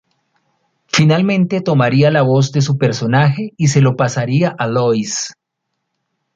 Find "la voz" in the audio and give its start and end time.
2.09-2.51